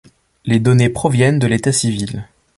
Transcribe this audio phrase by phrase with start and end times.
[0.45, 2.25] Les données proviennent de l’état civil.